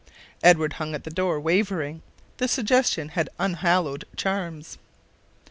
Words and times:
Edward 0.41 0.73
hung 0.81 0.95
at 0.95 1.03
the 1.03 1.11
door, 1.11 1.39
wavering; 1.39 2.01
the 2.37 2.47
suggestion 2.47 3.09
had 3.09 3.29
unhallowed 3.37 4.03
charms. 4.15 4.79